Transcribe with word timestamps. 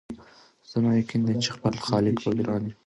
زما 0.71 0.91
یقین 1.01 1.21
دی 1.25 1.33
چي 1.43 1.49
پر 1.59 1.59
خپل 1.59 1.75
خالق 1.85 2.15
به 2.23 2.31
ګران 2.37 2.63
یو 2.65 2.75